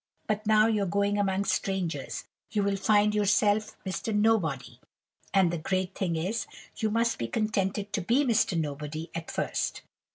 [0.25, 4.11] But, now you're going among strangers, you will find yourself Mr.
[4.11, 4.79] Nobody,
[5.31, 8.59] and the great thing is, you must be contented to be Mr.
[8.59, 9.83] Nobody at first.